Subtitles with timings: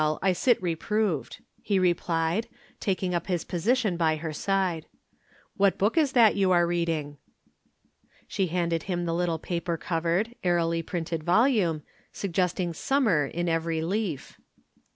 [0.23, 4.87] I sit reproved," he replied, taking up his position by her side.
[5.57, 7.17] "What book is that you are reading?"
[8.27, 14.39] She handed him the little paper covered, airily printed volume, suggesting summer in every leaf.